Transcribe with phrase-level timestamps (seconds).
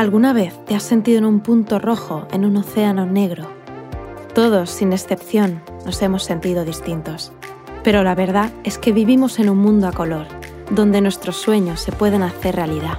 [0.00, 3.50] ¿Alguna vez te has sentido en un punto rojo en un océano negro?
[4.34, 7.32] Todos, sin excepción, nos hemos sentido distintos.
[7.84, 10.26] Pero la verdad es que vivimos en un mundo a color,
[10.70, 12.98] donde nuestros sueños se pueden hacer realidad.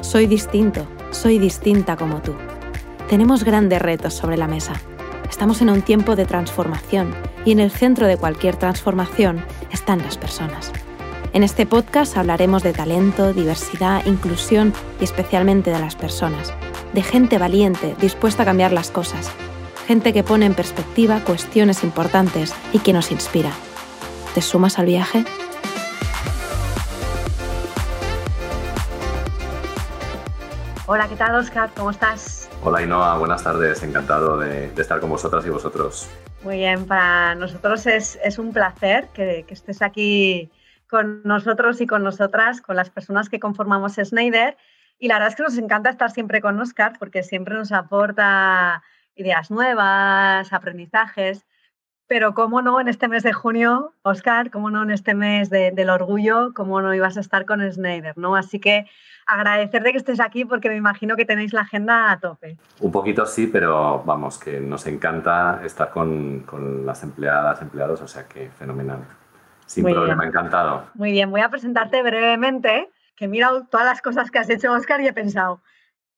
[0.00, 2.32] Soy distinto, soy distinta como tú.
[3.10, 4.72] Tenemos grandes retos sobre la mesa.
[5.28, 10.16] Estamos en un tiempo de transformación y en el centro de cualquier transformación están las
[10.16, 10.72] personas.
[11.34, 16.52] En este podcast hablaremos de talento, diversidad, inclusión y especialmente de las personas,
[16.92, 19.32] de gente valiente, dispuesta a cambiar las cosas,
[19.86, 23.50] gente que pone en perspectiva cuestiones importantes y que nos inspira.
[24.34, 25.24] ¿Te sumas al viaje?
[30.84, 31.70] Hola, ¿qué tal, Oscar?
[31.74, 32.50] ¿Cómo estás?
[32.62, 33.82] Hola, Inoa, buenas tardes.
[33.82, 36.10] Encantado de, estar con vosotras y vosotros.
[36.42, 40.50] Muy bien, para nosotros es, un placer que, que estés aquí
[40.92, 44.58] con nosotros y con nosotras, con las personas que conformamos Schneider.
[44.98, 48.82] Y la verdad es que nos encanta estar siempre con Oscar porque siempre nos aporta
[49.14, 51.46] ideas nuevas, aprendizajes.
[52.08, 55.88] Pero cómo no en este mes de junio, Oscar, cómo no en este mes del
[55.88, 58.36] orgullo, cómo no ibas a estar con Schneider, ¿no?
[58.36, 58.84] Así que
[59.26, 62.58] agradecerte que estés aquí porque me imagino que tenéis la agenda a tope.
[62.80, 68.06] Un poquito sí, pero vamos, que nos encanta estar con, con las empleadas, empleados, o
[68.06, 69.21] sea que fenomenal.
[69.72, 70.90] Sin problema, encantado.
[70.92, 74.70] Muy bien, voy a presentarte brevemente, que he mirado todas las cosas que has hecho,
[74.70, 75.62] Oscar, y he pensado,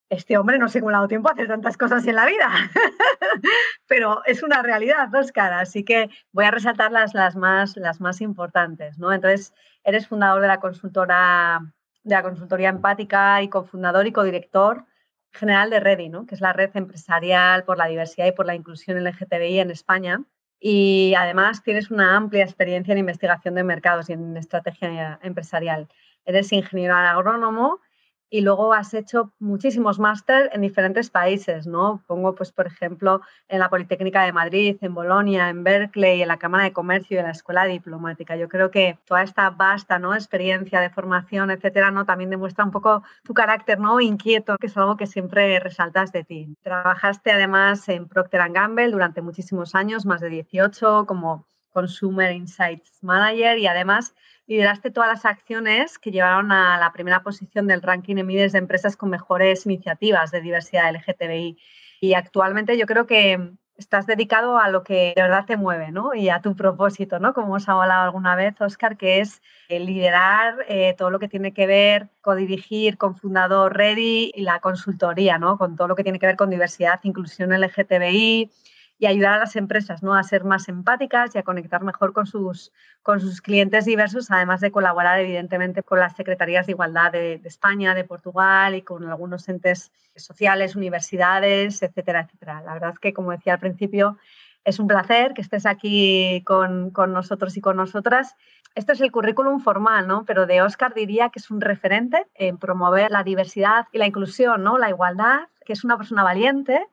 [0.09, 2.25] este hombre no sé cómo le ha dado tiempo a hacer tantas cosas en la
[2.25, 2.49] vida,
[3.87, 8.19] pero es una realidad, Oscar, así que voy a resaltar las, las, más, las más
[8.19, 9.13] importantes, ¿no?
[9.13, 9.53] Entonces,
[9.85, 11.61] eres fundador de la consultora,
[12.03, 14.83] de la consultoría empática y cofundador y codirector
[15.31, 16.25] general de Ready, ¿no?
[16.25, 20.25] que es la red empresarial por la diversidad y por la inclusión LGTBI en España
[20.67, 25.87] y además tienes una amplia experiencia en investigación de mercados y en estrategia empresarial.
[26.25, 27.81] Eres ingeniero agrónomo
[28.29, 32.03] y luego has hecho muchísimos máster en diferentes países, ¿no?
[32.07, 36.37] Pongo, pues, por ejemplo, en la Politécnica de Madrid, en Bolonia, en Berkeley, en la
[36.37, 38.35] Cámara de Comercio y en la Escuela Diplomática.
[38.35, 40.13] Yo creo que toda esta vasta, ¿no?
[40.13, 42.05] Experiencia de formación, etcétera, ¿no?
[42.05, 44.01] También demuestra un poco tu carácter, ¿no?
[44.01, 46.55] Inquieto, que es algo que siempre resaltas de ti.
[46.61, 53.57] Trabajaste además en Procter Gamble durante muchísimos años, más de 18, como Consumer Insights Manager
[53.59, 54.15] y además
[54.47, 58.59] lideraste todas las acciones que llevaron a la primera posición del ranking en miles de
[58.59, 61.57] empresas con mejores iniciativas de diversidad LGTBI.
[61.99, 66.13] Y actualmente yo creo que estás dedicado a lo que de verdad te mueve, ¿no?
[66.13, 67.33] Y a tu propósito, ¿no?
[67.33, 71.67] Como hemos hablado alguna vez, Oscar, que es liderar eh, todo lo que tiene que
[71.67, 75.57] ver, codirigir, con fundador Ready y la consultoría, ¿no?
[75.57, 78.49] Con todo lo que tiene que ver con diversidad, inclusión LGTBI,
[78.97, 80.15] y ayudar a las empresas ¿no?
[80.15, 82.71] a ser más empáticas y a conectar mejor con sus,
[83.03, 87.93] con sus clientes diversos, además de colaborar evidentemente con las Secretarías de Igualdad de, España,
[87.93, 92.61] de Portugal y con algunos entes sociales, universidades, etcétera, etcétera.
[92.65, 94.17] La verdad es que, como decía al principio,
[94.63, 98.35] es un placer que estés aquí con, con, nosotros y con nosotras.
[98.75, 100.25] Esto es el currículum formal, ¿no?
[100.25, 104.63] Pero de Oscar diría que es un referente en promover la diversidad y la inclusión,
[104.63, 104.77] ¿no?
[104.77, 106.87] La igualdad, que es una persona valiente,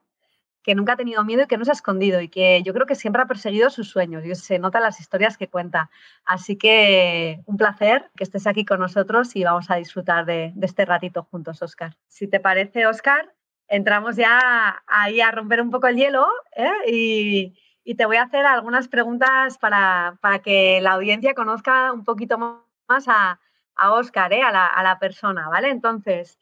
[0.63, 2.87] que nunca ha tenido miedo y que no se ha escondido y que yo creo
[2.87, 5.89] que siempre ha perseguido sus sueños y se nota las historias que cuenta.
[6.25, 10.85] Así que un placer que estés aquí con nosotros y vamos a disfrutar de, este
[10.85, 11.95] ratito juntos, Oscar.
[12.07, 13.33] Si te parece, Oscar,
[13.67, 16.25] entramos ya ahí a romper un poco el hielo
[16.55, 16.71] ¿eh?
[16.87, 17.53] y,
[17.95, 23.41] te voy a hacer algunas preguntas para, que la audiencia conozca un poquito más a,
[23.75, 24.41] a Oscar, ¿eh?
[24.41, 25.69] a, la, a la persona, ¿vale?
[25.69, 26.39] Entonces,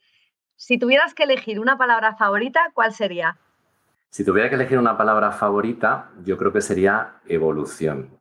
[0.54, 3.36] si tuvieras que elegir una palabra favorita, ¿cuál sería?
[4.12, 8.20] Si tuviera que elegir una palabra favorita, yo creo que sería evolución,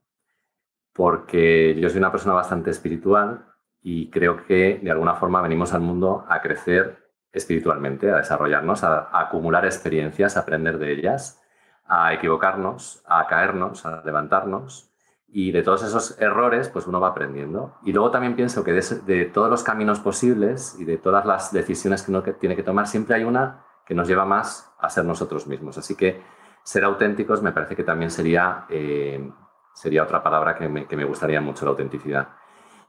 [0.94, 3.44] porque yo soy una persona bastante espiritual
[3.81, 9.09] y creo que de alguna forma venimos al mundo a crecer espiritualmente, a desarrollarnos, a,
[9.19, 11.41] acumular experiencias, a aprender de ellas,
[11.84, 14.94] a equivocarnos, a caernos, a levantarnos.
[15.28, 17.75] Y de todos esos errores, pues uno va aprendiendo.
[17.84, 21.51] Y luego también pienso que de, de todos los caminos posibles y de todas las
[21.51, 25.03] decisiones que uno tiene que tomar, siempre hay una que nos lleva más a ser
[25.03, 25.77] nosotros mismos.
[25.77, 26.21] Así que
[26.63, 29.29] ser auténticos me parece que también sería, eh,
[29.73, 32.29] sería otra palabra que me, gustaría mucho, la autenticidad.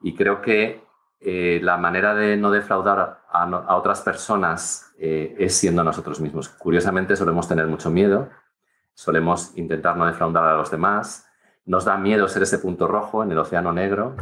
[0.01, 0.87] Y creo que
[1.19, 6.49] eh, la manera de no defraudar a, otras personas eh, es siendo nosotros mismos.
[6.51, 8.31] Curiosamente solemos tener mucho miedo,
[8.95, 11.27] solemos intentar no defraudar a los demás,
[11.65, 14.15] nos da miedo ser ese punto rojo en el océano negro,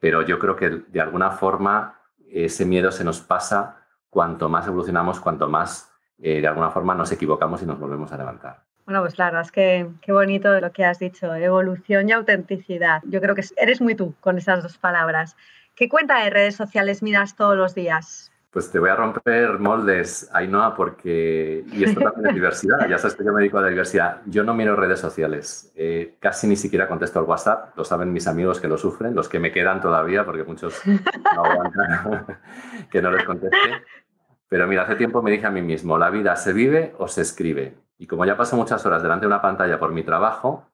[0.00, 1.98] pero yo creo que de alguna forma
[2.28, 3.81] ese miedo se nos pasa
[4.12, 8.18] cuanto más evolucionamos, cuanto más eh, de alguna forma nos equivocamos y nos volvemos a
[8.18, 8.60] levantar.
[8.84, 13.00] Bueno, pues claro, es que qué bonito lo que has dicho, evolución y autenticidad.
[13.06, 15.34] Yo creo que eres muy tú con esas dos palabras.
[15.74, 18.30] ¿Qué cuenta de redes sociales miras todos los días?
[18.52, 23.16] Pues te voy a romper moldes, Ainhoa, porque, y esto también es diversidad, ya sabes
[23.16, 26.56] que yo me dedico a la diversidad, yo no miro redes sociales, eh, casi ni
[26.56, 29.80] siquiera contesto el WhatsApp, lo saben mis amigos que lo sufren, los que me quedan
[29.80, 32.26] todavía, porque muchos no aguantan
[32.90, 33.56] que no les conteste.
[34.52, 37.22] Pero mira, hace tiempo me dije a mí mismo, la vida se vive o se
[37.22, 37.72] escribe.
[37.96, 40.68] Y como ya paso muchas horas delante de una pantalla por mi trabajo,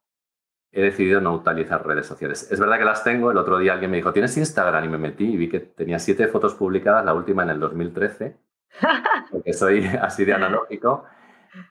[0.72, 2.50] he decidido no utilizar redes sociales.
[2.50, 3.30] Es verdad que las tengo.
[3.30, 4.84] El otro día alguien me dijo, ¿tienes Instagram?
[4.84, 8.36] Y me metí y vi que tenía siete fotos publicadas, la última en el 2013,
[9.30, 11.04] porque soy así de analógico.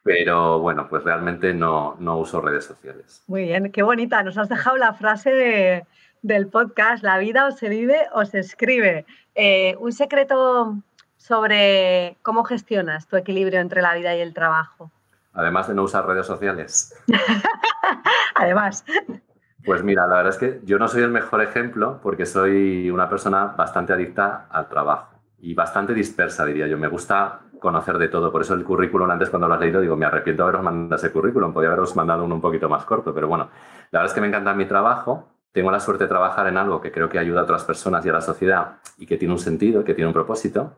[0.02, 3.26] Pero bueno, pues realmente no, no uso redes sociales.
[3.28, 4.24] Muy bien, qué bonita.
[4.24, 5.86] Nos has dejado la frase
[6.22, 9.06] del podcast, la vida o se vive o se escribe.
[9.36, 10.78] Eh, un secreto
[11.28, 14.92] sobre cómo gestionas tu equilibrio entre la vida y el trabajo.
[15.34, 16.96] Además de no usar redes sociales.
[18.36, 18.86] Además.
[19.66, 23.10] Pues mira, la verdad es que yo no soy el mejor ejemplo porque soy una
[23.10, 26.78] persona bastante adicta al trabajo y bastante dispersa, diría yo.
[26.78, 28.32] Me gusta conocer de todo.
[28.32, 30.96] Por eso el currículum, antes cuando lo has leído, digo, me arrepiento de haberos mandado
[30.96, 31.52] ese currículum.
[31.52, 33.50] Podría haberos mandado uno un poquito más corto, pero bueno,
[33.92, 35.28] la verdad es que me encanta mi trabajo.
[35.52, 38.10] Tengo la suerte de trabajar en algo que creo que ayuda a otras personas y
[38.10, 40.78] a la sociedad y que tiene un sentido, que tiene un propósito.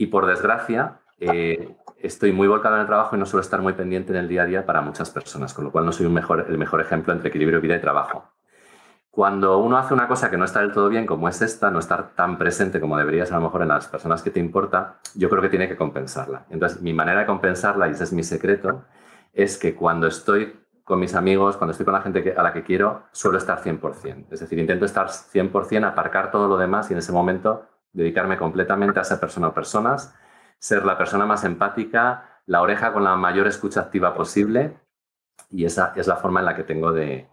[0.00, 3.74] Y por desgracia, eh, estoy muy volcado en el trabajo y no suelo estar muy
[3.74, 6.12] pendiente en el día a día para muchas personas, con lo cual no soy el
[6.58, 8.24] mejor ejemplo entre equilibrio vida y trabajo.
[9.10, 11.80] Cuando uno hace una cosa que no está del todo bien, como es esta, no
[11.80, 15.28] estar tan presente como deberías a lo mejor en las personas que te importa, yo
[15.28, 16.46] creo que tiene que compensarla.
[16.48, 18.86] Entonces, mi manera de compensarla, y ese es mi secreto,
[19.34, 22.62] es que cuando estoy con mis amigos, cuando estoy con la gente a la que
[22.62, 24.28] quiero, suelo estar 100%.
[24.30, 28.98] Es decir, intento estar 100%, aparcar todo lo demás y en ese momento dedicarme completamente
[28.98, 30.14] a esa persona o personas
[30.60, 34.76] ser la persona más empática, la oreja con la mayor escucha activa posible
[35.50, 37.26] y esa es la forma en la que tengo de,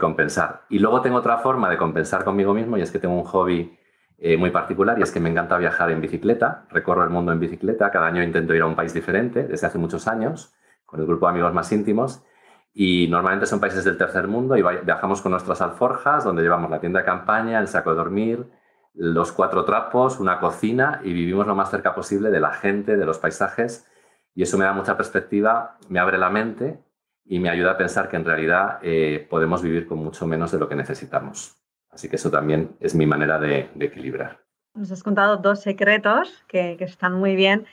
[0.00, 0.64] compensar.
[0.70, 3.78] Y luego tengo otra forma de compensar conmigo mismo y es que tengo un hobby
[4.18, 7.38] eh, muy particular y es que me encanta viajar en bicicleta, recorro el mundo en
[7.38, 10.52] bicicleta, cada año intento ir a un país diferente desde hace muchos años
[10.84, 12.24] con el grupo de amigos más íntimos
[12.72, 16.80] y normalmente son países del tercer mundo y viajamos con nuestras alforjas donde llevamos la
[16.80, 18.50] tienda de campaña, el saco de dormir,
[18.94, 23.04] los cuatro trapos, una cocina y vivimos lo más cerca posible de la gente, de
[23.04, 23.86] los paisajes.
[24.34, 26.80] Y eso me da mucha perspectiva, me abre la mente
[27.24, 30.58] y me ayuda a pensar que en realidad eh, podemos vivir con mucho menos de
[30.58, 31.56] lo que necesitamos.
[31.90, 34.40] Así que eso también es mi manera de, equilibrar.
[34.74, 37.66] Nos has contado dos secretos que, están muy bien.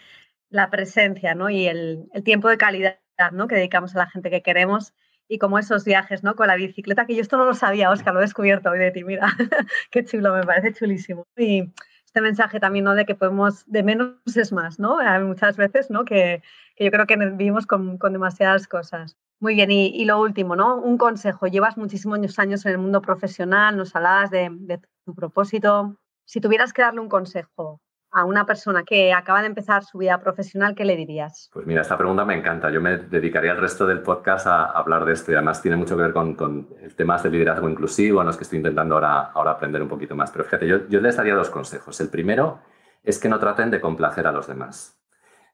[0.49, 1.49] La presencia ¿no?
[1.49, 2.99] y el, el tiempo de calidad
[3.31, 3.47] ¿no?
[3.47, 4.93] que dedicamos a la gente que queremos
[5.31, 6.35] y como esos viajes, ¿no?
[6.35, 8.91] Con la bicicleta, que yo esto no lo sabía, Oscar, lo he descubierto hoy de
[8.91, 9.27] ti, mira,
[9.89, 11.25] qué chulo, me parece chulísimo.
[11.37, 11.71] Y
[12.05, 12.95] este mensaje también, ¿no?
[12.95, 14.97] De que podemos, de menos es más, ¿no?
[15.21, 16.03] Muchas veces, ¿no?
[16.03, 16.43] Que,
[16.75, 19.15] que yo creo que vivimos con, con demasiadas cosas.
[19.39, 20.75] Muy bien, y, y, lo último, ¿no?
[20.75, 21.47] Un consejo.
[21.47, 25.95] Llevas muchísimos años en el mundo profesional, nos hablabas de, de tu propósito.
[26.25, 27.79] Si tuvieras que darle un consejo
[28.11, 31.49] a una persona que acaba de empezar su vida profesional, ¿qué le dirías?
[31.53, 32.69] Pues mira, esta pregunta me encanta.
[32.69, 35.95] Yo me dedicaría el resto del podcast a hablar de esto y además tiene mucho
[35.95, 39.51] que ver con, con temas de liderazgo inclusivo en los que estoy intentando ahora, ahora
[39.51, 40.31] aprender un poquito más.
[40.31, 41.99] Pero fíjate, yo, yo les daría dos consejos.
[42.01, 42.59] El primero
[43.03, 44.97] es que no traten de complacer a los demás.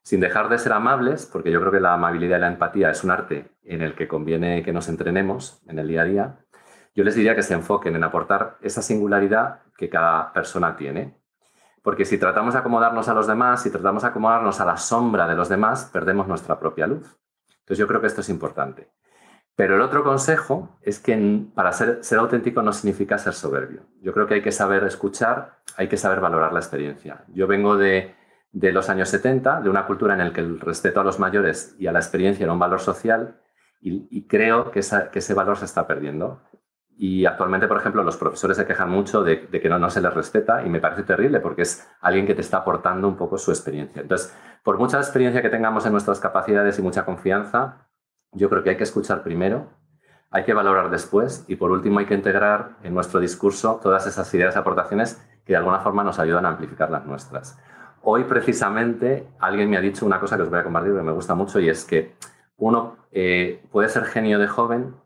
[0.02, 3.04] Sin dejar de ser amables, porque yo creo que la amabilidad y la empatía es
[3.04, 6.38] un arte en el que conviene que nos entrenemos en el día a día,
[6.94, 11.17] yo les diría que se enfoquen en aportar esa singularidad que cada persona tiene
[11.88, 15.26] porque si tratamos de acomodarnos a los demás, si tratamos de acomodarnos a la sombra
[15.26, 17.16] de los demás, perdemos nuestra propia luz.
[17.60, 18.90] Entonces yo creo que esto es importante.
[19.56, 23.86] Pero el otro consejo es que para ser, auténtico no significa ser soberbio.
[24.02, 27.24] Yo creo que hay que saber escuchar, hay que saber valorar la experiencia.
[27.28, 28.14] Yo vengo de,
[28.52, 31.86] los años 70, de una cultura en la que el respeto a los mayores y
[31.86, 33.40] a la experiencia era un valor social
[33.80, 36.42] y, creo que, ese valor se está perdiendo.
[37.00, 40.66] Y actualmente, por ejemplo, los profesores se quejan mucho de, que no, se les respeta
[40.66, 44.02] y me parece terrible porque es alguien que te está aportando un poco su experiencia.
[44.02, 47.86] Entonces, por mucha experiencia que tengamos en nuestras capacidades y mucha confianza,
[48.32, 49.68] yo creo que hay que escuchar primero,
[50.32, 54.34] hay que valorar después y por último hay que integrar en nuestro discurso todas esas
[54.34, 57.56] ideas y aportaciones que de alguna forma nos ayudan a amplificar las nuestras.
[58.02, 61.12] Hoy precisamente alguien me ha dicho una cosa que os voy a compartir que me
[61.12, 62.16] gusta mucho y es que
[62.56, 64.96] uno eh, puede ser genio de joven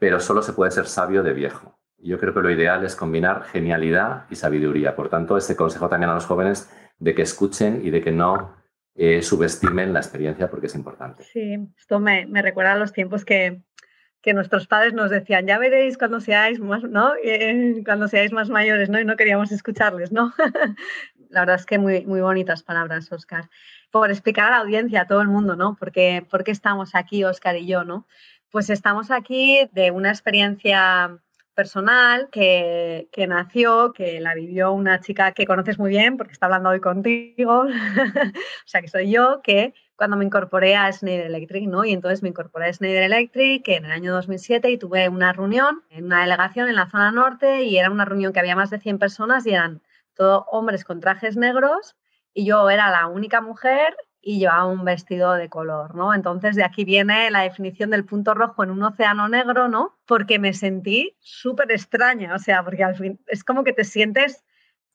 [0.00, 1.78] pero solo se puede ser sabio de viejo.
[1.98, 4.96] Yo creo que lo ideal es combinar genialidad y sabiduría.
[4.96, 8.56] Por tanto, ese consejo también a los jóvenes de que escuchen y de que no
[8.96, 11.22] eh, subestimen la experiencia porque es importante.
[11.24, 13.60] Sí, esto me, recuerda a los tiempos que,
[14.32, 17.12] nuestros padres nos decían, ya veréis cuando seáis más, ¿no?
[17.22, 18.98] Eh, cuando seáis más mayores, ¿no?
[18.98, 20.32] Y no queríamos escucharles, ¿no?
[21.30, 23.48] la verdad es que muy, muy bonitas palabras, Oscar.
[23.90, 25.76] Por explicar a la audiencia, a todo el mundo, ¿no?
[25.78, 28.06] Porque, ¿Por qué estamos aquí, Oscar y yo, ¿no?
[28.50, 31.18] Pues estamos aquí de una experiencia
[31.54, 36.46] personal que, que, nació, que la vivió una chica que conoces muy bien porque está
[36.46, 41.68] hablando hoy contigo, o sea que soy yo, que cuando me incorporé a Schneider Electric,
[41.68, 41.84] ¿no?
[41.84, 45.82] Y entonces me incorporé a Schneider Electric en el año 2007 y tuve una reunión
[45.90, 48.80] en una delegación en la zona norte y era una reunión que había más de
[48.80, 49.82] 100 personas y eran
[50.20, 51.96] todos hombres con trajes negros
[52.34, 56.12] y yo era la única mujer y llevaba un vestido de color, ¿no?
[56.12, 59.98] Entonces de aquí viene la definición del punto rojo en un océano negro, ¿no?
[60.04, 64.44] Porque me sentí súper extraña, o sea, porque al fin es como que te sientes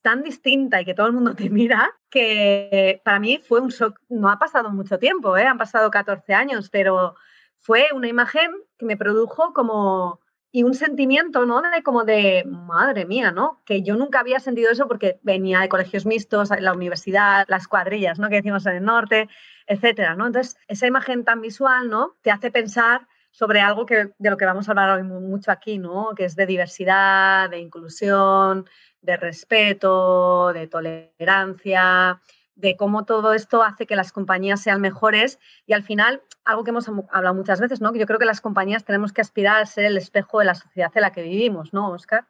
[0.03, 3.99] tan distinta y que todo el mundo te mira, que para mí fue un shock.
[4.09, 5.47] No ha pasado mucho tiempo, ¿eh?
[5.47, 7.15] han pasado 14 años, pero
[7.57, 10.19] fue una imagen que me produjo como
[10.55, 11.61] y un sentimiento, ¿no?
[11.61, 13.61] De como de, madre mía, ¿no?
[13.65, 18.19] Que yo nunca había sentido eso porque venía de colegios mixtos, la universidad, las cuadrillas,
[18.19, 18.29] ¿no?
[18.29, 19.27] Que decimos en el norte,
[19.67, 20.27] etcétera, ¿no?
[20.27, 22.15] Entonces, esa imagen tan visual, ¿no?
[22.21, 25.77] Te hace pensar sobre algo que, de lo que vamos a hablar hoy mucho aquí,
[25.77, 26.11] ¿no?
[26.15, 28.65] Que es de diversidad, de inclusión,
[29.01, 32.21] de respeto, de tolerancia,
[32.55, 36.71] de cómo todo esto hace que las compañías sean mejores y al final, algo que
[36.71, 37.91] hemos hablado muchas veces, ¿no?
[37.91, 40.55] Que yo creo que las compañías tenemos que aspirar a ser el espejo de la
[40.55, 42.25] sociedad en la que vivimos, ¿no, Oscar?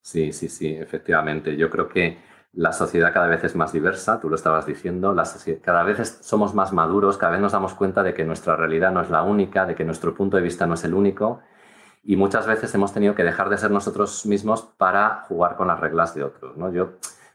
[0.00, 1.56] Sí, sí, sí, efectivamente.
[1.56, 2.18] Yo creo que
[2.52, 5.14] la sociedad cada vez es más diversa, tú lo estabas diciendo,
[5.62, 9.00] cada vez somos más maduros, cada vez nos damos cuenta de que nuestra realidad no
[9.00, 11.40] es la única, de que nuestro punto de vista no es el único
[12.04, 15.80] y muchas veces hemos tenido que dejar de ser nosotros mismos para jugar con las
[15.80, 16.56] reglas de otros.
[16.56, 16.70] ¿no?
[16.70, 16.92] Yo,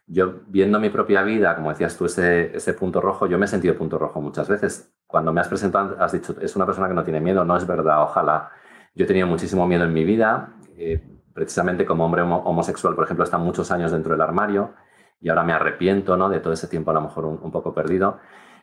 [0.09, 3.47] yo viendo mi propia vida, como decías tú, ese, ese punto rojo, yo me he
[3.47, 4.91] sentido punto rojo muchas veces.
[5.07, 7.65] Cuando me has presentado, has dicho, es una persona que no tiene miedo, no es
[7.65, 8.51] verdad, ojalá.
[8.95, 11.01] Yo he tenido muchísimo miedo en mi vida, eh,
[11.33, 14.73] precisamente como hombre homosexual, por ejemplo, está muchos años dentro del armario
[15.21, 16.27] y ahora me arrepiento ¿no?
[16.29, 18.19] de todo ese tiempo a lo mejor un poco perdido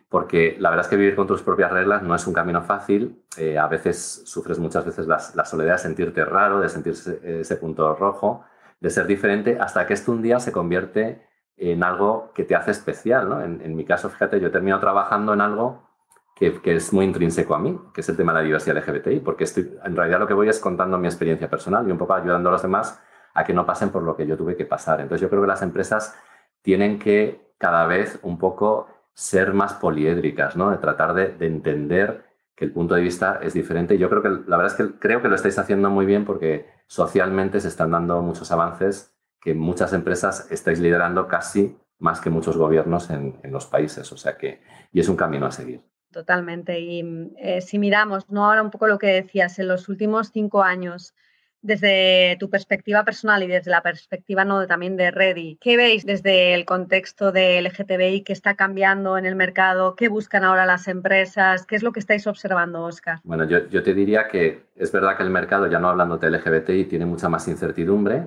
[0.09, 3.25] porque la verdad es que vivir con tus propias reglas no es un camino fácil.
[3.37, 7.95] Eh, a veces sufres muchas veces la, soledad de sentirte raro, de sentirse ese punto
[7.95, 8.45] rojo,
[8.81, 11.27] de ser diferente, hasta que esto un día se convierte
[11.57, 13.29] en algo que te hace especial.
[13.29, 13.43] ¿no?
[13.43, 15.87] En, mi caso, fíjate, yo he trabajando en algo
[16.35, 19.45] que, es muy intrínseco a mí, que es el tema de la diversidad LGBTI, porque
[19.45, 22.51] estoy, en realidad lo que voy es contando mi experiencia personal y un poco ayudando
[22.51, 23.01] a los demás
[23.33, 25.01] a que no pasen por lo que yo tuve que pasar.
[25.01, 26.15] Entonces yo creo que las empresas
[26.63, 30.71] tienen que cada vez un poco ser más poliédricas, ¿no?
[30.71, 33.97] de tratar de, entender que el punto de vista es diferente.
[33.97, 36.69] Yo creo que la verdad es que creo que lo estáis haciendo muy bien porque
[36.87, 39.16] socialmente se están dando muchos avances
[39.47, 44.11] que muchas empresas estáis liderando casi más que muchos gobiernos en, los países.
[44.11, 44.61] O sea que,
[44.91, 45.83] y es un camino a seguir.
[46.11, 46.81] Totalmente.
[46.81, 50.65] Y eh, si miramos, no ahora un poco lo que decías, en los últimos cinco
[50.65, 51.15] años,
[51.63, 54.67] desde tu perspectiva personal y desde la perspectiva ¿no?
[54.67, 59.37] también de Ready, ¿qué veis desde el contexto del LGTBI que está cambiando en el
[59.37, 59.95] mercado?
[59.95, 61.67] ¿Qué buscan ahora las empresas?
[61.67, 63.21] ¿Qué es lo que estáis observando, Oscar?
[63.23, 66.31] Bueno, yo, yo te diría que es verdad que el mercado, ya no hablando de
[66.31, 68.27] LGBTI, tiene mucha más incertidumbre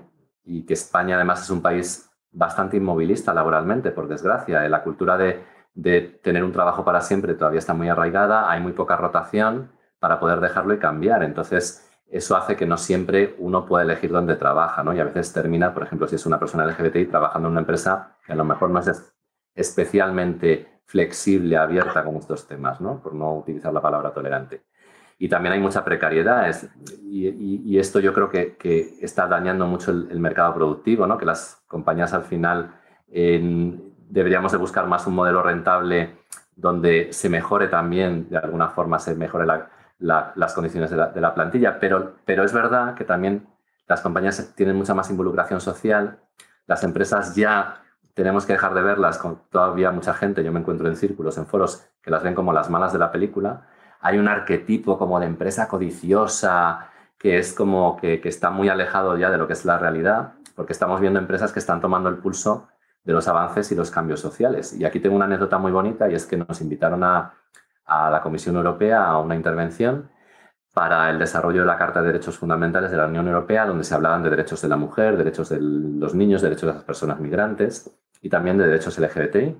[0.50, 4.68] y que España además es un país bastante inmovilista laboralmente, por desgracia.
[4.68, 5.44] La cultura de,
[5.76, 10.20] de tener un trabajo para siempre todavía está muy arraigada, hay muy poca rotación para
[10.20, 11.22] poder dejarlo y cambiar.
[11.22, 14.92] Entonces, eso hace que no siempre uno pueda elegir dónde trabaja, ¿no?
[14.92, 18.18] Y a veces termina, por ejemplo, si es una persona LGBTI trabajando en una empresa
[18.26, 19.14] que a lo mejor no es
[19.54, 23.00] especialmente flexible, abierta con estos temas, ¿no?
[23.04, 24.64] Por no utilizar la palabra tolerante.
[25.20, 26.50] Y también hay mucha precariedad.
[27.04, 31.18] Y, esto yo creo que, está dañando mucho el, mercado productivo, ¿no?
[31.18, 32.74] Que las compañías al final
[33.08, 36.18] deberíamos de buscar más un modelo rentable
[36.56, 41.80] donde se mejore también, de alguna forma, se mejore la, las condiciones de la, plantilla,
[41.80, 43.48] pero, pero es verdad que también
[43.88, 46.20] las compañías tienen mucha más involucración social,
[46.68, 47.82] las empresas ya
[48.14, 51.46] tenemos que dejar de verlas con todavía mucha gente, yo me encuentro en círculos, en
[51.46, 53.68] foros, que las ven como las malas de la película,
[54.00, 59.30] hay un arquetipo como de empresa codiciosa, que es como que, está muy alejado ya
[59.30, 62.68] de lo que es la realidad, porque estamos viendo empresas que están tomando el pulso
[63.04, 64.74] de los avances y los cambios sociales.
[64.74, 67.34] Y aquí tengo una anécdota muy bonita y es que nos invitaron a,
[67.86, 70.10] a la Comisión Europea a una intervención
[70.74, 73.96] para el desarrollo de la Carta de Derechos Fundamentales de la Unión Europea, donde se
[73.96, 77.92] hablaban de derechos de la mujer, derechos de los niños, derechos de las personas migrantes
[78.22, 79.58] y también de derechos LGBTI.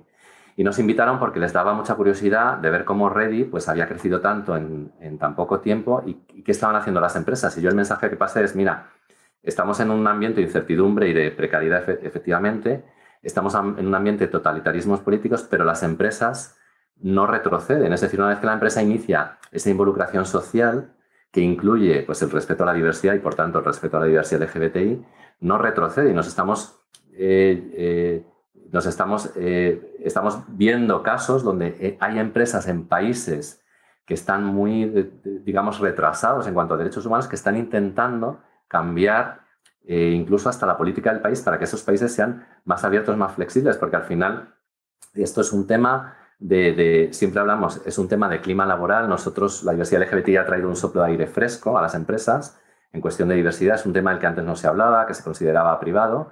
[0.56, 4.20] Y nos invitaron porque les daba mucha curiosidad de ver cómo Ready pues, había crecido
[4.20, 7.56] tanto en, tan poco tiempo y, qué estaban haciendo las empresas.
[7.58, 8.90] Y yo el mensaje que pasé es, mira,
[9.42, 12.84] estamos en un ambiente de incertidumbre y de precariedad efectivamente,
[13.22, 16.56] estamos en un ambiente de totalitarismos políticos, pero las empresas
[17.02, 17.92] no retroceden.
[17.92, 20.92] Es decir, una vez que la empresa inicia esa involucración social
[21.30, 24.06] que incluye pues, el respeto a la diversidad y, por tanto, el respeto a la
[24.06, 25.04] diversidad LGBTI,
[25.40, 26.80] no retrocede y nos estamos,
[27.12, 28.24] eh, eh,
[28.72, 33.62] nos estamos, eh, estamos viendo casos donde hay empresas en países
[34.04, 35.12] que están muy,
[35.44, 39.40] digamos, retrasados en cuanto a derechos humanos, que están intentando cambiar
[39.84, 43.32] eh, incluso hasta la política del país para que esos países sean más abiertos, más
[43.32, 44.54] flexibles, porque al final
[45.14, 49.08] esto es un tema de, siempre hablamos, es un tema de clima laboral.
[49.08, 52.58] Nosotros, la diversidad LGBT ha traído un soplo de aire fresco a las empresas.
[52.92, 55.22] En cuestión de diversidad es un tema del que antes no se hablaba, que se
[55.22, 56.30] consideraba privado,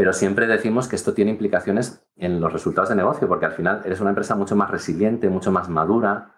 [0.00, 3.82] pero siempre decimos que esto tiene implicaciones en los resultados de negocio, porque al final
[3.84, 6.36] eres una empresa mucho más resiliente, mucho más madura,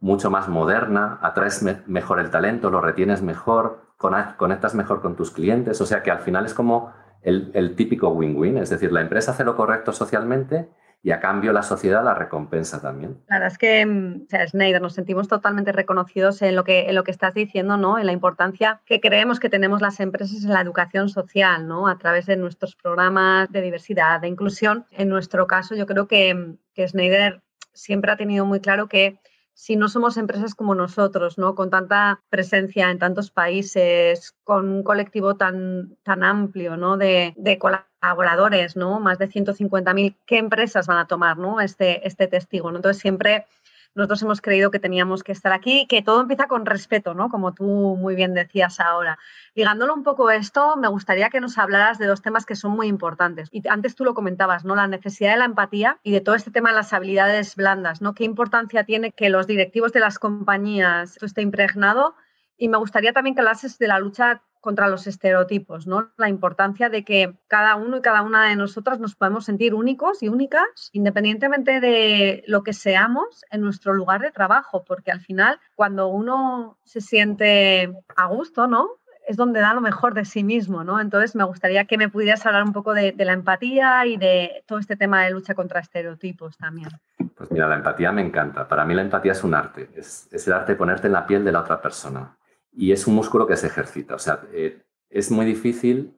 [0.00, 5.80] mucho más moderna, atraes mejor el talento, lo retienes mejor, conectas mejor con tus clientes,
[5.80, 9.44] o sea que al final es como el, típico win-win, es decir, la empresa hace
[9.44, 10.68] lo correcto socialmente
[11.02, 13.18] y a cambio la sociedad la recompensa también.
[13.28, 16.88] La verdad es que, mm, o sea, Snyder, nos sentimos totalmente reconocidos en lo, que,
[16.88, 17.98] en lo que estás diciendo, ¿no?
[17.98, 21.88] En la importancia que creemos que tenemos las empresas en la educación social, ¿no?
[21.88, 24.86] A través de nuestros programas de diversidad, de inclusión.
[24.90, 29.20] En nuestro caso, yo creo que, que Snyder siempre ha tenido muy claro que
[29.58, 31.56] si no somos empresas como nosotros, ¿no?
[31.56, 36.96] Con tanta presencia en tantos países, con un colectivo tan, tan amplio, ¿no?
[36.96, 39.00] De, de colaboradores, ¿no?
[39.00, 41.60] Más de 150.000, ¿qué empresas van a tomar, ¿no?
[41.60, 42.78] Este, este testigo, ¿no?
[42.78, 43.46] Entonces siempre
[43.94, 47.28] nosotros hemos creído que teníamos que estar aquí, que todo empieza con respeto, ¿no?
[47.28, 49.18] Como tú muy bien decías ahora.
[49.54, 52.86] Ligándolo un poco esto, me gustaría que nos hablaras de dos temas que son muy
[52.86, 53.48] importantes.
[53.50, 54.74] Y antes tú lo comentabas, ¿no?
[54.76, 58.14] La necesidad de la empatía y de todo este tema de las habilidades blandas, ¿no?
[58.14, 62.14] ¿Qué importancia tiene que los directivos de las compañías esto esté impregnado?
[62.56, 66.10] Y me gustaría también que hablases de la lucha contra los estereotipos, ¿no?
[66.16, 70.22] La importancia de que cada uno y cada una de nosotras nos podemos sentir únicos
[70.22, 75.60] y únicas, independientemente de lo que seamos en nuestro lugar de trabajo, porque al final,
[75.74, 78.88] cuando uno se siente a gusto, ¿no?
[79.26, 81.00] Es donde da lo mejor de sí mismo, ¿no?
[81.00, 84.78] Entonces, me gustaría que me pudieras hablar un poco de, la empatía y de todo
[84.78, 86.88] este tema de lucha contra estereotipos también.
[87.34, 88.66] Pues mira, la empatía me encanta.
[88.66, 89.90] Para mí la empatía es un arte.
[89.94, 92.37] Es, es el arte de ponerte en la piel de la otra persona
[92.78, 94.14] y es un músculo que se ejercita.
[94.14, 96.16] O sea, eh, es muy difícil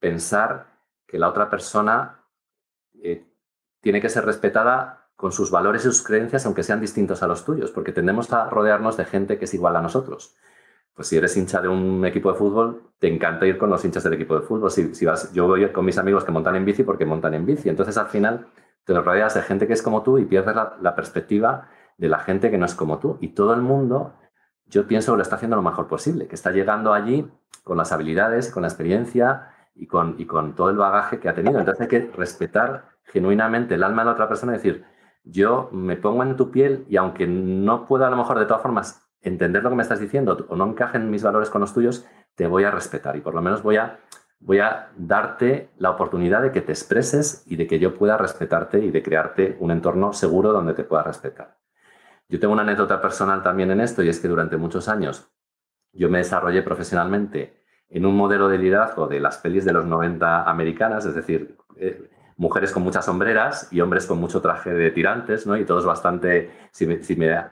[0.00, 2.20] pensar que la otra persona
[3.00, 3.24] eh,
[3.80, 7.44] tiene que ser respetada con sus valores y sus creencias, aunque sean distintos a los
[7.44, 10.34] tuyos, porque tendemos a rodearnos de gente que es igual a nosotros.
[10.94, 14.02] Pues si eres hincha de un equipo de fútbol, te encanta ir con los hinchas
[14.02, 14.72] del equipo de fútbol.
[14.72, 17.68] Si, vas, yo voy con mis amigos que montan en bici porque montan en bici.
[17.68, 18.48] Entonces, al final,
[18.82, 22.50] te rodeas de gente que es como tú y pierdes la perspectiva de la gente
[22.50, 23.16] que no es como tú.
[23.20, 24.14] Y todo el mundo
[24.66, 27.28] yo pienso que lo está haciendo lo mejor posible, que está llegando allí
[27.62, 31.34] con las habilidades, con la experiencia y con, y con todo el bagaje que ha
[31.34, 31.58] tenido.
[31.58, 34.84] Entonces hay que respetar genuinamente el alma de la otra persona y decir,
[35.24, 38.62] yo me pongo en tu piel y aunque no pueda a lo mejor de todas
[38.62, 42.06] formas entender lo que me estás diciendo o no encajen mis valores con los tuyos,
[42.34, 44.00] te voy a respetar y por lo menos voy a,
[44.38, 48.80] voy a darte la oportunidad de que te expreses y de que yo pueda respetarte
[48.80, 51.56] y de crearte un entorno seguro donde te pueda respetar.
[52.34, 55.30] Yo tengo una anécdota personal también en esto y es que durante muchos años
[55.92, 60.42] yo me desarrollé profesionalmente en un modelo de liderazgo de las pelis de los 90
[60.42, 65.46] americanas, es decir, eh, mujeres con muchas sombreras y hombres con mucho traje de tirantes,
[65.46, 65.56] ¿no?
[65.56, 66.96] Y todos bastante, si me,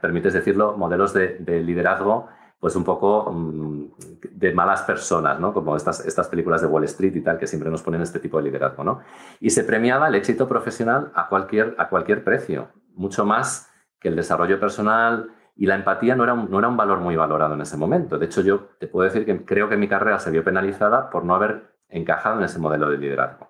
[0.00, 2.26] permites decirlo, modelos de, liderazgo
[2.58, 3.84] pues un poco mm,
[4.32, 5.54] de malas personas, ¿no?
[5.54, 8.38] Como estas, estas películas de Wall Street y tal, que siempre nos ponen este tipo
[8.38, 8.98] de liderazgo, ¿no?
[9.38, 12.66] Y se premiaba el éxito profesional a cualquier, a cualquier precio,
[12.96, 13.71] mucho más
[14.02, 17.14] que el desarrollo personal y la empatía no era, un, no era un valor muy
[17.14, 18.18] valorado en ese momento.
[18.18, 21.24] De hecho, yo te puedo decir que creo que mi carrera se vio penalizada por
[21.24, 23.48] no haber encajado en ese modelo de liderazgo.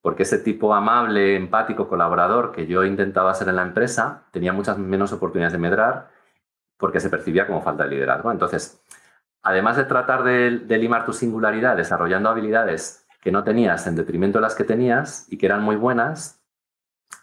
[0.00, 4.78] Porque ese tipo amable, empático, colaborador que yo intentaba ser en la empresa tenía muchas
[4.78, 6.08] menos oportunidades de medrar
[6.78, 8.30] porque se percibía como falta de liderazgo.
[8.30, 8.82] Entonces,
[9.42, 14.42] además de tratar de, limar tu singularidad desarrollando habilidades que no tenías en detrimento de
[14.42, 16.42] las que tenías y que eran muy buenas,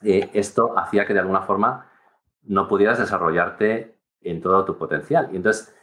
[0.04, 1.90] eh, esto hacía que de alguna forma
[2.43, 5.30] no pudieras desarrollarte en todo tu potencial.
[5.32, 5.73] Y entonces,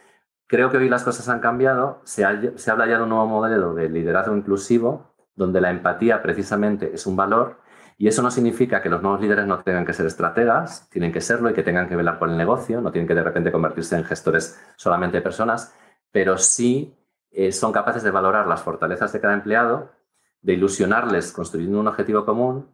[0.46, 3.88] creo que hoy las cosas han cambiado, se, habla ya de un nuevo modelo de
[3.88, 7.58] liderazgo inclusivo, donde la empatía precisamente es un valor,
[7.96, 11.20] y eso no significa que los nuevos líderes no tengan que ser estrategas, tienen que
[11.20, 13.96] serlo y que tengan que velar por el negocio, no tienen que de repente convertirse
[13.96, 15.74] en gestores solamente de personas,
[16.12, 16.96] pero sí
[17.30, 19.90] eh, son capaces de valorar las fortalezas de cada empleado,
[20.42, 22.68] de ilusionarles construyendo un objetivo común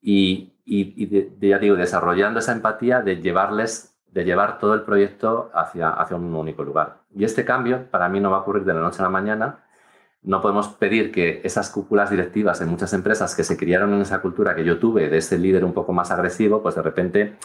[0.00, 5.88] y, y, ya digo, desarrollando esa empatía de llevarles, de llevar todo el proyecto hacia,
[5.88, 6.98] hacia un único lugar.
[7.14, 9.64] Y este cambio para mí no va a ocurrir de la noche a la mañana.
[10.22, 14.20] No podemos pedir que esas cúpulas directivas en muchas empresas que se criaron en esa
[14.20, 17.36] cultura que yo tuve, de ese líder un poco más agresivo, pues de repente,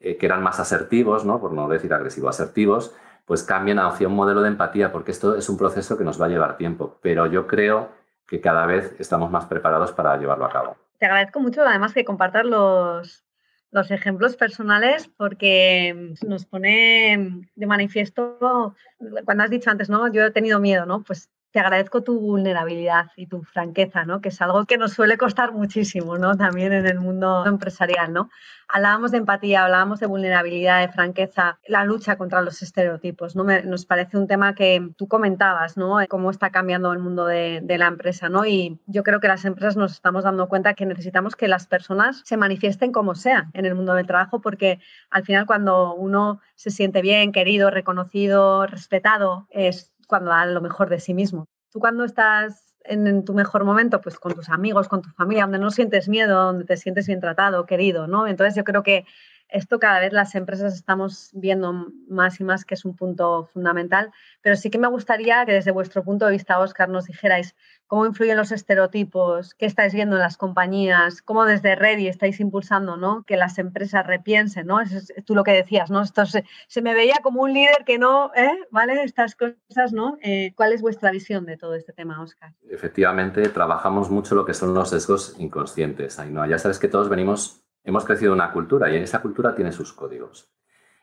[0.00, 1.40] eh, que eran más asertivos, ¿no?
[1.40, 5.48] por no decir agresivo, asertivos, pues cambien hacia un modelo de empatía, porque esto es
[5.48, 6.98] un proceso que nos va a llevar tiempo.
[7.00, 7.90] Pero yo creo
[8.26, 12.04] que cada vez estamos más preparados para llevarlo a cabo te agradezco mucho además que
[12.04, 13.24] compartas los,
[13.72, 18.76] los ejemplos personales porque nos pone de manifiesto,
[19.24, 20.12] cuando has dicho antes, ¿no?
[20.12, 21.02] Yo he tenido miedo, ¿no?
[21.02, 24.20] Pues te agradezco tu vulnerabilidad y tu franqueza, ¿no?
[24.20, 26.34] Que es algo que nos suele costar muchísimo, ¿no?
[26.36, 28.30] También en el mundo empresarial, ¿no?
[28.68, 33.44] Hablábamos de empatía, hablábamos de vulnerabilidad, de franqueza, la lucha contra los estereotipos, ¿no?
[33.44, 35.98] nos parece un tema que tú comentabas, ¿no?
[36.08, 38.46] Cómo está cambiando el mundo de, de la empresa, ¿no?
[38.46, 42.22] Y yo creo que las empresas nos estamos dando cuenta que necesitamos que las personas
[42.24, 46.70] se manifiesten como sean en el mundo del trabajo, porque al final cuando uno se
[46.70, 51.46] siente bien, querido, reconocido, respetado, es cuando dan lo mejor de sí mismo.
[51.70, 55.58] Tú cuando estás en, tu mejor momento, pues con tus amigos, con tu familia, donde
[55.58, 58.26] no sientes miedo, donde te sientes bien tratado, querido, ¿no?
[58.26, 59.06] Entonces yo creo que
[59.52, 64.10] esto cada vez las empresas estamos viendo más y más que es un punto fundamental,
[64.40, 67.54] pero sí que me gustaría que desde vuestro punto de vista, Oscar, nos dijerais
[67.86, 72.96] cómo influyen los estereotipos, qué estáis viendo en las compañías, cómo desde Ready estáis impulsando
[72.96, 73.22] ¿no?
[73.24, 74.80] que las empresas repiensen, ¿no?
[74.80, 76.02] es tú lo que decías, ¿no?
[76.02, 76.44] Esto se,
[76.82, 78.58] me veía como un líder que no, ¿eh?
[78.70, 79.02] ¿vale?
[79.02, 80.16] Estas cosas, ¿no?
[80.22, 82.52] Eh, ¿Cuál es vuestra visión de todo este tema, Oscar?
[82.70, 86.18] Efectivamente, trabajamos mucho lo que son los sesgos inconscientes.
[86.30, 86.46] ¿no?
[86.46, 90.52] Ya sabes que todos venimos hemos crecido una cultura y esa cultura tiene sus códigos.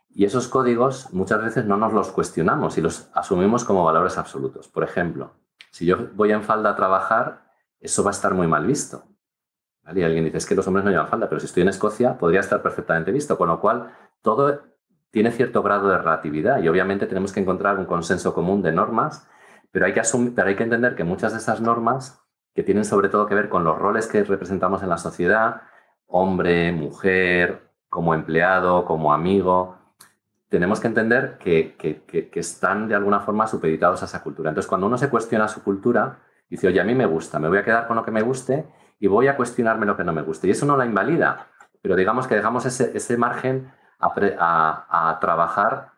[0.10, 4.68] Y esos códigos muchas veces no nos los cuestionamos y los asumimos como valores absolutos.
[4.68, 5.34] Por ejemplo,
[5.72, 9.04] si yo voy en falda a trabajar, eso va a estar muy mal visto.
[9.96, 12.18] Y alguien dice, es que los hombres no llevan falda, pero si estoy en Escocia
[12.18, 14.62] podría estar perfectamente visto, con lo cual todo
[15.12, 19.28] tiene cierto grado de relatividad y obviamente tenemos que encontrar un consenso común de normas,
[19.72, 22.86] pero hay que, asumir, pero hay que entender que muchas de esas normas, que tienen
[22.86, 25.62] sobre todo que ver con los roles que representamos en la sociedad,
[26.10, 29.78] hombre, mujer, como empleado, como amigo,
[30.50, 31.76] tenemos que entender que,
[32.34, 34.50] están de alguna forma supeditados a esa cultura.
[34.50, 36.20] Entonces, cuando uno se cuestiona su cultura,
[36.50, 38.68] dice, oye, a mí me gusta, me voy a quedar con lo que me guste
[39.00, 40.48] y voy a cuestionarme lo que no me guste.
[40.48, 41.48] Y eso no la invalida,
[41.82, 45.92] pero digamos que dejamos ese, margen a, a, trabajar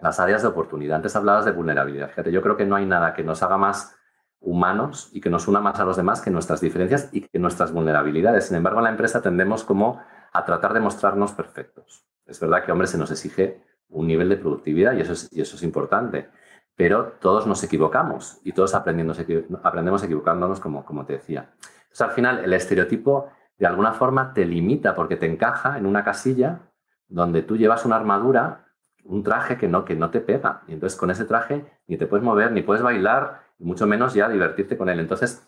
[0.00, 0.96] las áreas de oportunidad.
[0.96, 2.08] Antes hablabas de vulnerabilidad.
[2.08, 3.96] Fíjate, yo creo que no hay nada que nos haga más
[4.42, 7.72] humanos y que nos una más a los demás que nuestras diferencias y que nuestras
[7.72, 8.46] vulnerabilidades.
[8.46, 10.00] Sin embargo, en la empresa tendemos como
[10.32, 12.04] a tratar de mostrarnos perfectos.
[12.26, 15.40] Es verdad que, hombre, se nos exige un nivel de productividad y eso es, y
[15.40, 16.28] eso es importante,
[16.74, 21.50] pero todos nos equivocamos y todos aprendemos equivocándonos, como, como te decía.
[21.82, 23.28] Entonces, al final, el estereotipo
[23.58, 26.60] de alguna forma te limita porque te encaja en una casilla
[27.08, 28.66] donde tú llevas una armadura,
[29.04, 30.62] un traje que no, que no te pega.
[30.66, 34.28] Y entonces con ese traje ni te puedes mover, ni puedes bailar, mucho menos ya
[34.28, 35.00] divertirte con él.
[35.00, 35.46] Entonces,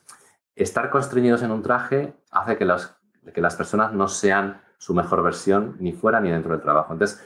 [0.54, 2.66] estar constreñidos en un traje hace que,
[3.32, 6.92] que las personas no sean su mejor versión ni fuera ni dentro del trabajo.
[6.92, 7.24] Entonces,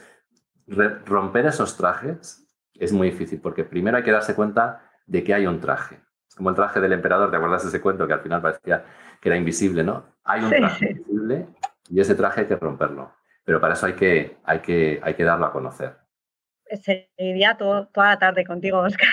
[1.05, 5.47] romper esos trajes es muy difícil porque primero hay que darse cuenta de que hay
[5.47, 5.99] un traje.
[6.27, 8.85] Es como el traje del emperador, ¿te acuerdas de ese cuento que al final parecía
[9.19, 10.05] que era invisible, ¿no?
[10.23, 11.47] Hay un traje invisible
[11.89, 13.11] y ese traje hay que romperlo.
[13.43, 15.97] Pero para eso hay que, hay que, hay que darlo a conocer
[16.77, 19.07] seguiría todo, toda la tarde contigo, Oscar,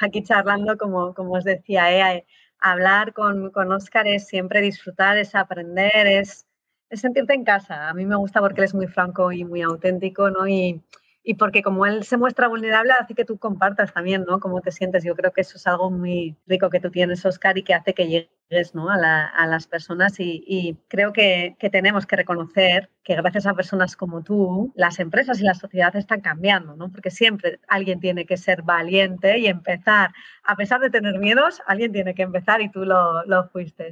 [0.00, 2.26] aquí charlando, como, como os decía, ¿eh?
[2.60, 6.46] hablar con, con Oscar es siempre disfrutar, es aprender, es,
[6.90, 7.88] es, sentirte en casa.
[7.88, 10.46] A mí me gusta porque él es muy franco y muy auténtico, ¿no?
[10.48, 10.82] Y,
[11.22, 14.40] y porque como él se muestra vulnerable, hace que tú compartas también, ¿no?
[14.40, 15.04] Cómo te sientes.
[15.04, 17.94] Yo creo que eso es algo muy rico que tú tienes, Oscar, y que hace
[17.94, 23.96] que llegue a, las personas y, creo que, tenemos que reconocer que gracias a personas
[23.96, 26.90] como tú, las empresas y la sociedad están cambiando, ¿no?
[26.90, 30.12] porque siempre alguien tiene que ser valiente y empezar,
[30.44, 33.90] a pesar de tener miedos, alguien tiene que empezar y tú lo, fuiste.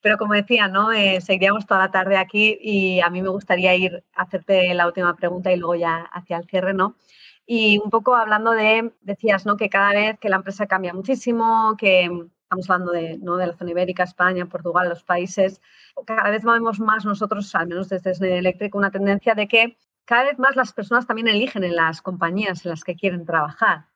[0.00, 0.92] Pero como decía, ¿no?
[0.92, 4.86] Eh, seguiríamos toda la tarde aquí y a mí me gustaría ir a hacerte la
[4.86, 6.96] última pregunta y luego ya hacia el cierre, ¿no?
[7.46, 9.56] Y un poco hablando de, decías, ¿no?
[9.56, 12.10] Que cada vez que la empresa cambia muchísimo, que
[12.52, 13.36] estamos hablando de, ¿no?
[13.36, 15.60] de la zona ibérica, España, Portugal, los países,
[16.04, 20.24] cada vez vemos más nosotros, al menos desde SNE Eléctrico, una tendencia de que cada
[20.24, 23.86] vez más las personas también eligen en las compañías en las que quieren trabajar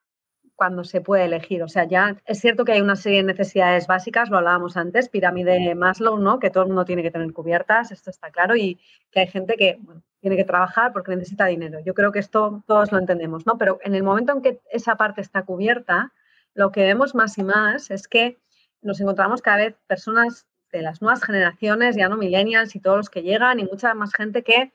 [0.55, 1.61] cuando se puede elegir.
[1.61, 5.07] O sea, ya es cierto que hay una serie de necesidades básicas, lo hablábamos antes,
[5.07, 6.39] pirámide Maslow, ¿no?
[6.39, 8.79] Que todo el mundo tiene que tener cubiertas, esto está claro, y
[9.11, 9.79] que hay gente que
[10.19, 11.79] tiene que trabajar porque necesita dinero.
[11.85, 13.59] Yo creo que esto todos lo entendemos, ¿no?
[13.59, 16.11] Pero en el momento en que esa parte está cubierta,
[16.57, 18.39] lo que vemos más y más es que
[18.81, 23.09] nos encontramos cada vez personas de las nuevas generaciones, ya no millennials y todos los
[23.09, 24.73] que llegan y mucha más gente que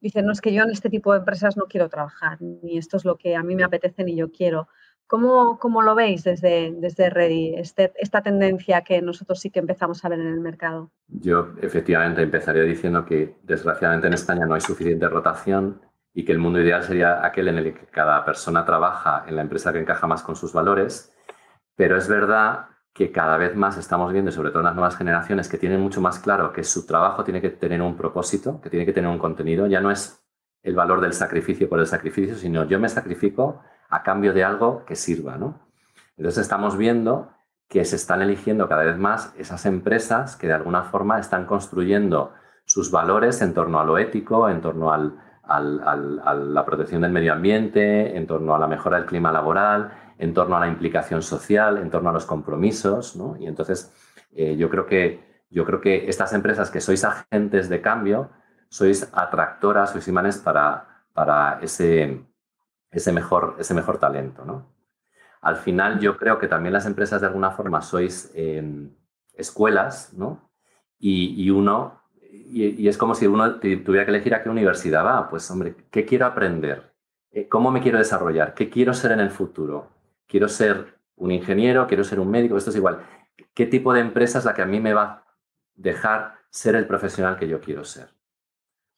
[0.00, 2.96] dicen, no es que yo en este tipo de empresas no quiero trabajar, ni esto
[2.96, 4.68] es lo que a mí me apetece ni yo quiero.
[5.06, 10.04] ¿Cómo, cómo lo veis desde, desde Ready, este, esta tendencia que nosotros sí que empezamos
[10.04, 10.90] a ver en el mercado?
[11.06, 15.80] Yo efectivamente empezaría diciendo que desgraciadamente en España no hay suficiente rotación
[16.12, 19.42] y que el mundo ideal sería aquel en el que cada persona trabaja en la
[19.42, 21.14] empresa que encaja más con sus valores,
[21.74, 22.66] pero es verdad
[22.98, 26.00] que cada vez más estamos viendo, sobre todo en las nuevas generaciones, que tienen mucho
[26.00, 29.20] más claro que su trabajo tiene que tener un propósito, que tiene que tener un
[29.20, 29.68] contenido.
[29.68, 30.20] Ya no es
[30.64, 34.84] el valor del sacrificio por el sacrificio, sino yo me sacrifico a cambio de algo
[34.84, 35.36] que sirva.
[35.36, 35.60] ¿no?
[36.16, 37.30] Entonces estamos viendo
[37.68, 42.32] que se están eligiendo cada vez más esas empresas que de alguna forma están construyendo
[42.64, 44.98] sus valores en torno a lo ético, en torno a
[46.34, 50.56] la protección del medio ambiente, en torno a la mejora del clima laboral, en torno
[50.56, 53.16] a la implicación social, en torno a los compromisos.
[53.38, 53.92] Y entonces
[54.32, 58.30] eh, yo, creo que, yo creo que estas empresas que sois agentes de cambio,
[58.68, 62.20] sois atractoras, sois imanes para, para ese,
[62.90, 64.66] ese, mejor, ese mejor talento.
[65.40, 68.90] Al final yo creo que también las empresas de alguna forma sois em,
[69.34, 70.50] escuelas, ¿no?
[71.00, 75.28] Y, uno, y, es como si uno tuviera que elegir a qué universidad va.
[75.30, 76.92] Pues hombre, ¿qué quiero aprender?
[77.30, 78.52] Eh, ¿Cómo me quiero desarrollar?
[78.54, 79.97] ¿Qué quiero ser en el futuro?
[80.28, 81.86] ¿Quiero ser un ingeniero?
[81.86, 82.56] ¿Quiero ser un médico?
[82.56, 83.00] Esto es igual.
[83.54, 85.24] ¿Qué tipo de empresa es la que a mí me va a
[85.74, 88.10] dejar ser el profesional que yo quiero ser?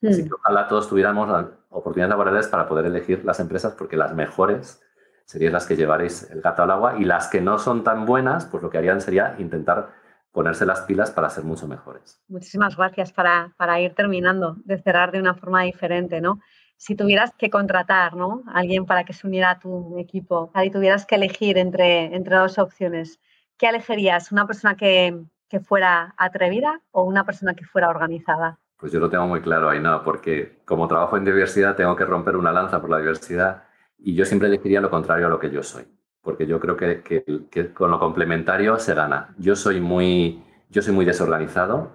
[0.03, 0.29] Así hmm.
[0.29, 1.29] que ojalá todos tuviéramos
[1.69, 4.83] oportunidades laborales para poder elegir las empresas porque las mejores
[5.25, 8.47] serían las que llevaréis el gato al agua y las que no son tan buenas,
[8.47, 9.93] pues lo que harían sería intentar
[10.33, 12.21] ponerse las pilas para ser mucho mejores.
[12.29, 16.41] Muchísimas gracias para, para ir terminando, de cerrar de una forma diferente, ¿no?
[16.81, 18.43] Si tuvieras que contratar, ¿no?
[18.47, 22.37] A alguien para que se uniera a tu equipo, y tuvieras que elegir entre, entre
[22.37, 23.21] dos opciones,
[23.59, 24.33] ¿qué elegirías?
[24.33, 25.15] ¿Una persona que,
[25.47, 28.59] que fuera atrevida o una persona que fuera organizada?
[28.79, 30.03] Pues yo lo tengo muy claro ¿no?
[30.03, 33.65] Porque como trabajo en diversidad tengo que romper una lanza por la diversidad
[33.99, 35.85] y yo siempre elegiría lo contrario a lo que yo soy,
[36.23, 39.35] porque yo creo que, que, con lo complementario se gana.
[39.37, 41.93] Yo soy muy, yo soy muy desorganizado,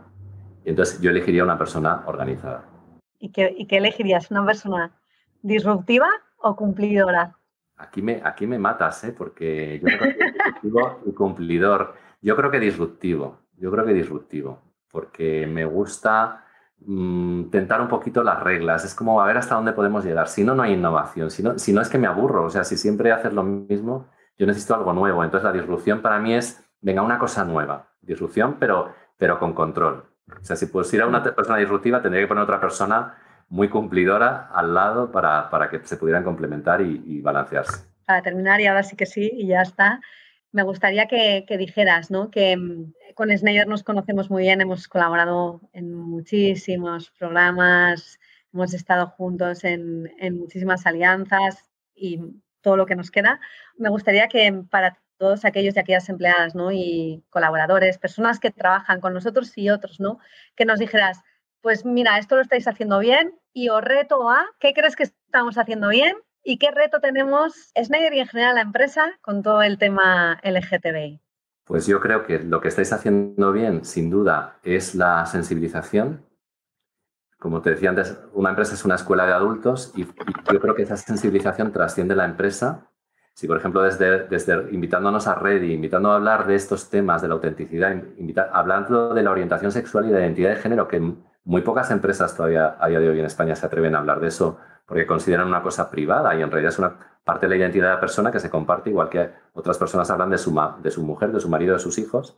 [0.63, 2.74] entonces yo elegiría una persona organizada.
[3.19, 4.29] ¿Y qué, y qué elegirías?
[4.31, 4.91] ¿Una persona
[5.41, 7.37] disruptiva o cumplidora?
[7.77, 9.13] Aquí me, aquí me matas, ¿eh?
[9.17, 11.95] porque yo creo que disruptivo y cumplidor.
[12.21, 16.45] Yo creo que disruptivo, yo creo que disruptivo, porque me gusta
[16.79, 18.85] Mm, tentar un poquito las reglas.
[18.85, 20.27] Es como a ver hasta dónde podemos llegar.
[20.27, 21.31] Si no, no hay innovación.
[21.31, 22.45] Si no, si no es que me aburro.
[22.45, 25.23] O sea, si siempre haces lo mismo, yo necesito algo nuevo.
[25.23, 27.89] Entonces la disrupción para mí es, venga, una cosa nueva.
[28.01, 30.05] Disrupción, pero, pero con control.
[30.29, 33.15] O sea, si pusiera una persona disruptiva, tendría que poner otra persona
[33.49, 37.85] muy cumplidora al lado para, para que se pudieran complementar y, y balancearse.
[38.05, 39.99] Para terminar, y ahora sí que sí, y ya está
[40.55, 42.31] me gustaría que, dijeras, ¿no?
[42.31, 48.17] Que mm, con Snyder nos conocemos muy bien, hemos colaborado en muchísimos programas,
[48.53, 52.21] hemos estado juntos en, muchísimas alianzas y
[52.61, 53.41] todo lo que nos queda.
[53.77, 59.13] Me gustaría que para todos aquellos y aquellas empleadas y colaboradores, personas que trabajan con
[59.13, 60.19] nosotros y otros, ¿no?
[60.55, 61.21] que nos dijeras,
[61.61, 65.57] pues mira, esto lo estáis haciendo bien y os reto a, ¿qué crees que estamos
[65.57, 66.15] haciendo bien?
[66.43, 71.19] ¿Y qué reto tenemos Schneider y en general la empresa con todo el tema LGTBI?
[71.65, 76.23] Pues yo creo que lo que estáis haciendo bien, sin duda, es la sensibilización.
[77.39, 80.83] Como te decía antes, una empresa es una escuela de adultos y, yo creo que
[80.83, 82.91] esa sensibilización trasciende la empresa.
[83.35, 84.27] Si, por ejemplo, desde,
[84.71, 87.93] invitándonos a Ready, invitando a hablar de estos temas, de la autenticidad,
[88.53, 91.01] hablando de la orientación sexual y de la identidad de género, que
[91.43, 94.29] muy pocas empresas todavía a día de hoy en España se atreven a hablar de
[94.29, 96.95] eso porque consideran una cosa privada y en realidad es una
[97.25, 100.29] parte de la identidad de la persona que se comparte igual que otras personas hablan
[100.29, 102.37] de su, de su mujer, de su marido, de sus hijos.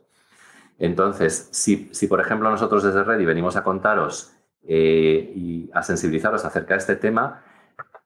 [0.80, 4.34] Entonces, si, si por ejemplo nosotros desde Ready venimos a contaros
[4.66, 7.44] eh, y a sensibilizaros acerca de este tema,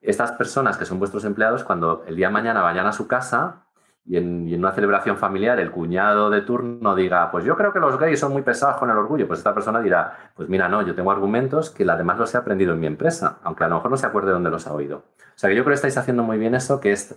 [0.02, 3.62] estas personas que son vuestros empleados, cuando el día de mañana vayan a su casa,
[4.04, 7.98] y en, una celebración familiar el cuñado de turno diga, pues yo creo que los
[7.98, 10.94] gays son muy pesados con el orgullo, pues esta persona dirá, pues mira, no, yo
[10.94, 13.96] tengo argumentos que además los he aprendido en mi empresa, aunque a lo mejor no
[13.96, 15.04] se acuerde de dónde los ha oído.
[15.18, 17.16] O sea que yo creo que estáis haciendo muy bien eso, que es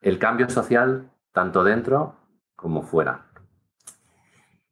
[0.00, 2.16] el cambio social tanto dentro
[2.56, 3.26] como fuera.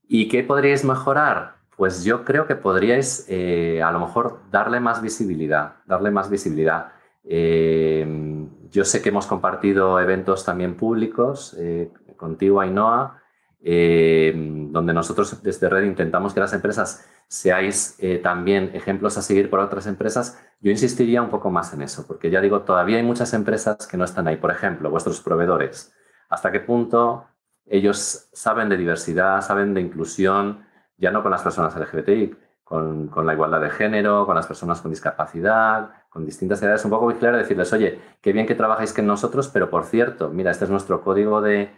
[0.08, 1.56] ¿Y qué podríais mejorar?
[1.76, 6.92] Pues yo creo que podríais eh, a lo mejor darle más visibilidad, darle más visibilidad.
[7.28, 13.22] Eh, yo sé que hemos compartido eventos también públicos eh, contigo, Ainhoa,
[13.60, 14.32] eh,
[14.70, 19.60] donde nosotros desde Red intentamos que las empresas seáis eh, también ejemplos a seguir por
[19.60, 20.40] otras empresas.
[20.60, 23.96] Yo insistiría un poco más en eso, porque ya digo, todavía hay muchas empresas que
[23.96, 24.36] no están ahí.
[24.36, 25.92] Por ejemplo, vuestros proveedores.
[26.28, 27.26] ¿Hasta qué punto
[27.66, 30.64] ellos saben de diversidad, saben de inclusión,
[30.96, 34.80] ya no con las personas LGBTI, con, con la igualdad de género, con las personas
[34.80, 38.94] con discapacidad, con distintas edades, un poco muy claro decirles, oye, qué bien que trabajáis
[38.94, 41.68] con nosotros, pero por cierto, mira, este es nuestro código de,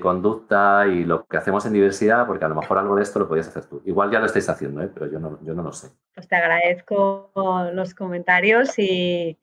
[0.00, 3.26] conducta y lo que hacemos en diversidad, porque a lo mejor algo de esto lo
[3.26, 3.82] podías hacer tú.
[3.84, 4.88] Igual ya lo estáis haciendo, ¿eh?
[4.94, 5.88] pero yo no, yo no lo sé.
[6.14, 7.32] Pues te agradezco
[7.74, 9.36] los comentarios y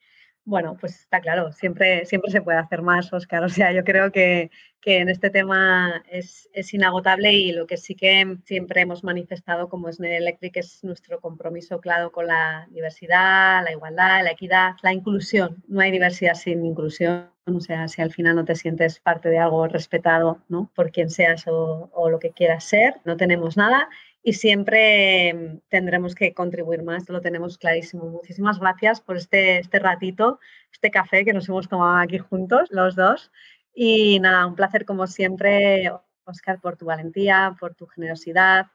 [0.47, 3.43] Bueno, pues está claro, siempre, siempre se puede hacer más, Oscar.
[3.43, 4.51] O sea, yo creo que,
[4.85, 10.17] en este tema es, inagotable y lo que sí que siempre hemos manifestado como SNED
[10.17, 15.63] Electric es nuestro compromiso claro con la diversidad, la igualdad, la equidad, la inclusión.
[15.67, 17.31] No hay diversidad sin inclusión.
[17.47, 20.69] O sea, si al final no te sientes parte de algo respetado, ¿no?
[20.75, 23.89] Por quien seas o, o lo que quieras ser, no tenemos nada
[24.27, 28.05] y siempre mm, tendremos que contribuir más, lo tenemos clarísimo.
[28.09, 30.39] Muchísimas gracias por este, este ratito,
[30.73, 33.31] este café que nos hemos tomado aquí juntos, los dos.
[33.75, 35.91] Y nada, un placer como siempre,
[36.23, 38.65] Oscar, por tu valentía, por tu generosidad,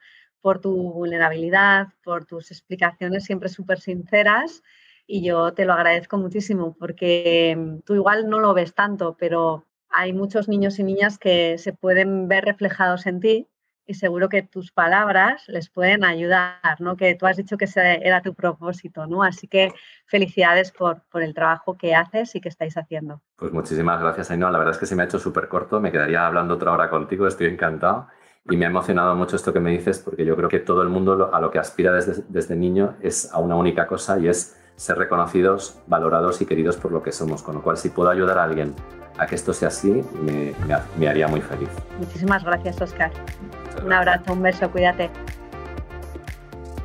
[0.40, 4.62] por tu vulnerabilidad, por tus explicaciones siempre súper sinceras.
[5.04, 9.66] Y yo te lo agradezco muchísimo porque mm, tú igual no lo ves tanto, pero
[9.88, 13.48] hay muchos niños y niñas que se pueden ver reflejados en ti
[13.86, 16.96] y seguro que tus palabras les pueden ayudar, ¿no?
[16.96, 19.22] Que tú has dicho que ese era tu propósito, ¿no?
[19.22, 19.72] Así que
[20.06, 23.20] felicidades por, por el trabajo que haces y que estáis haciendo.
[23.36, 24.50] Pues muchísimas gracias, Ainhoa.
[24.50, 26.88] La verdad es que se me ha hecho súper corto, me quedaría hablando otra hora
[26.88, 28.08] contigo, estoy encantado.
[28.48, 30.88] Y me ha emocionado mucho esto que me dices porque yo creo que todo el
[30.88, 34.59] mundo a lo que aspira desde, desde niño es a una única cosa y es
[34.76, 37.42] ser reconocidos, valorados y queridos por lo que somos.
[37.42, 38.74] Con lo cual, si puedo ayudar a alguien
[39.18, 41.68] a que esto sea así, me, me, me haría muy feliz.
[41.98, 43.11] Muchísimas gracias, Oscar.
[43.85, 45.11] Un abrazo, un beso, cuídate.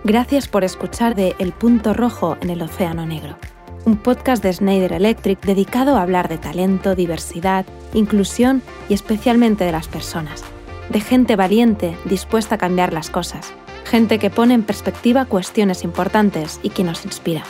[0.03, 3.37] Gracias por escuchar de El Punto Rojo en el Océano Negro,
[3.85, 9.71] un podcast de Schneider Electric dedicado a hablar de talento, diversidad, inclusión y especialmente de
[9.71, 10.43] las personas,
[10.89, 13.51] de gente valiente dispuesta a cambiar las cosas,
[13.85, 17.41] gente que pone en perspectiva cuestiones importantes y que nos inspira.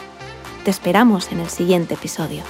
[0.65, 2.41] Te esperamos en el siguiente episodio.